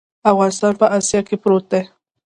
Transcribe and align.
افغانستان 0.31 0.73
په 0.81 0.85
اسیا 0.97 1.19
کې 1.27 1.35
پروت 1.41 1.65
دی. 1.71 1.81